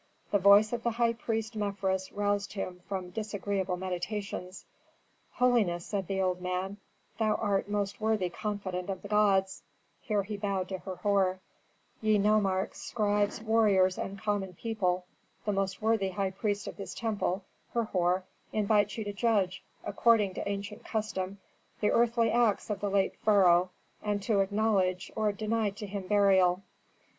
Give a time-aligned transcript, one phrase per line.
[0.31, 4.65] The voice of the high priest Mefres roused him from disagreeable meditations.
[5.33, 6.77] "Holiness," said the old man;
[7.19, 9.61] "thou most worthy confidant of the gods"
[9.99, 11.39] (here he bowed to Herhor);
[12.01, 15.05] "ye nomarchs, scribes, warriors, and common people,
[15.45, 17.43] the most worthy high priest of this temple,
[17.75, 21.37] Herhor, invites you to judge, according to ancient custom,
[21.79, 23.69] the earthly acts of the late pharaoh,
[24.01, 26.63] and to acknowledge or deny to him burial."